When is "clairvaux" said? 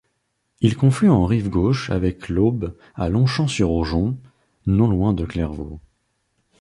5.25-5.79